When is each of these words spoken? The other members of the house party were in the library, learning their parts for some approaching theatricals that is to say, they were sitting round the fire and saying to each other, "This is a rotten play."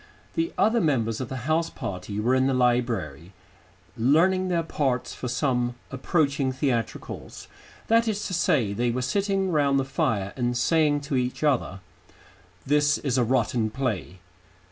The 0.33 0.51
other 0.57 0.81
members 0.81 1.21
of 1.21 1.29
the 1.29 1.45
house 1.45 1.69
party 1.69 2.19
were 2.19 2.33
in 2.33 2.47
the 2.47 2.55
library, 2.55 3.33
learning 3.95 4.47
their 4.47 4.63
parts 4.63 5.13
for 5.13 5.27
some 5.27 5.75
approaching 5.91 6.51
theatricals 6.51 7.47
that 7.85 8.07
is 8.07 8.25
to 8.25 8.33
say, 8.33 8.73
they 8.73 8.89
were 8.89 9.03
sitting 9.03 9.51
round 9.51 9.79
the 9.79 9.85
fire 9.85 10.33
and 10.35 10.57
saying 10.57 11.01
to 11.01 11.17
each 11.17 11.43
other, 11.43 11.81
"This 12.65 12.97
is 12.97 13.19
a 13.19 13.23
rotten 13.23 13.69
play." 13.69 14.17